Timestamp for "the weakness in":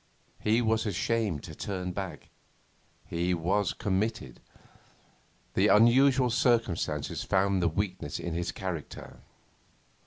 7.61-8.33